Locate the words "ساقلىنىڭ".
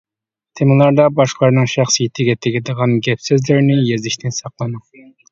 4.39-4.83